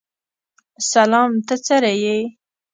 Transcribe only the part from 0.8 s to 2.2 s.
سلام ته څرې یې؟